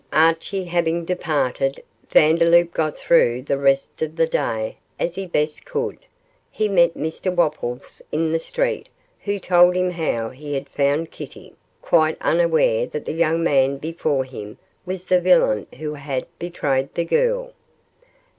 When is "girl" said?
17.05-17.53